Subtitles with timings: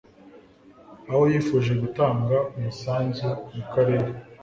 [1.09, 4.09] aho yifuje gutanga umusanzu mu Karere